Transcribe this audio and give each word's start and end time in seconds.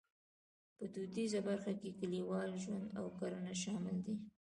په 0.77 0.83
دودیزه 0.93 1.39
برخه 1.49 1.71
کې 1.79 1.97
کلیوالي 1.99 2.57
ژوند 2.65 2.87
او 2.99 3.05
کرنه 3.17 3.53
شامل 3.63 3.97
دي. 4.05 4.15